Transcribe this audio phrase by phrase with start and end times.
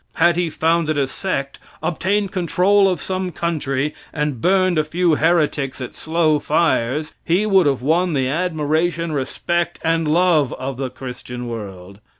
[0.13, 5.79] Had he founded a sect, obtained control of some country, and burned a few heretics
[5.79, 11.47] at slow fires, he would have won the admiration, respect and love of the christian
[11.47, 11.99] world.